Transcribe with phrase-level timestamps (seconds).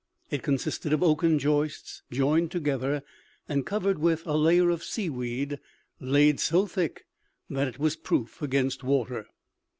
[0.31, 3.03] It consisted of oaken joists joined together
[3.47, 5.59] and covered with a layer of seaweed
[5.99, 7.05] laid so thick
[7.51, 9.27] that it was proof against water.